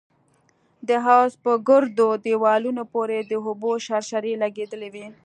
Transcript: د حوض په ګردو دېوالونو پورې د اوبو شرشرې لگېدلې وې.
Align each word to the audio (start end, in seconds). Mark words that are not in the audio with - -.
د 0.87 0.89
حوض 1.05 1.33
په 1.43 1.51
ګردو 1.67 2.09
دېوالونو 2.25 2.83
پورې 2.93 3.17
د 3.29 3.33
اوبو 3.45 3.71
شرشرې 3.85 4.33
لگېدلې 4.43 4.89
وې. 4.93 5.07